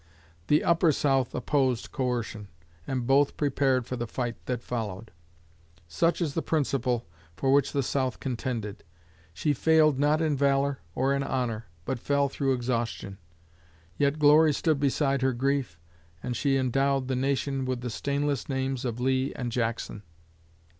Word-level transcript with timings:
The 0.47 0.63
Upper 0.63 0.91
South 0.91 1.35
opposed 1.35 1.91
coercion; 1.91 2.47
and 2.87 3.05
both 3.05 3.37
prepared 3.37 3.85
for 3.85 3.95
the 3.97 4.07
fight 4.07 4.35
that 4.47 4.63
followed. 4.63 5.11
Such 5.87 6.21
is 6.21 6.33
the 6.33 6.41
principle 6.41 7.05
for 7.37 7.53
which 7.53 7.71
the 7.71 7.83
South 7.83 8.19
contended. 8.19 8.83
She 9.31 9.53
failed 9.53 9.99
not 9.99 10.19
in 10.19 10.35
valor 10.35 10.79
or 10.95 11.13
in 11.13 11.21
honor, 11.21 11.67
but 11.85 11.99
fell 11.99 12.29
through 12.29 12.53
exhaustion; 12.53 13.19
yet 13.95 14.17
glory 14.17 14.53
stood 14.53 14.79
beside 14.79 15.21
her 15.21 15.33
grief, 15.33 15.77
and 16.23 16.35
she 16.35 16.57
endowed 16.57 17.07
the 17.07 17.15
Nation 17.15 17.63
with 17.63 17.81
the 17.81 17.91
stainless 17.91 18.49
names 18.49 18.83
of 18.85 18.99
Lee 18.99 19.31
and 19.35 19.51
Jackson. 19.51 20.01